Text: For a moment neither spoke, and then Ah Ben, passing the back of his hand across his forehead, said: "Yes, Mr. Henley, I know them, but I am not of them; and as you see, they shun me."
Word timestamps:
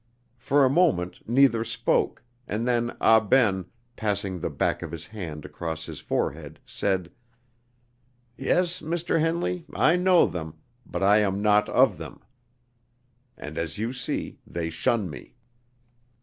For 0.39 0.65
a 0.65 0.77
moment 0.83 1.19
neither 1.29 1.63
spoke, 1.63 2.23
and 2.47 2.67
then 2.67 2.97
Ah 2.99 3.19
Ben, 3.19 3.65
passing 3.95 4.39
the 4.39 4.49
back 4.49 4.81
of 4.81 4.91
his 4.91 5.05
hand 5.05 5.45
across 5.45 5.85
his 5.85 5.99
forehead, 5.99 6.59
said: 6.65 7.11
"Yes, 8.35 8.81
Mr. 8.81 9.19
Henley, 9.19 9.63
I 9.75 9.97
know 9.97 10.25
them, 10.25 10.55
but 10.87 11.03
I 11.03 11.19
am 11.19 11.39
not 11.43 11.69
of 11.69 11.99
them; 11.99 12.21
and 13.37 13.59
as 13.59 13.77
you 13.77 13.93
see, 13.93 14.39
they 14.47 14.71
shun 14.71 15.07
me." 15.07 15.35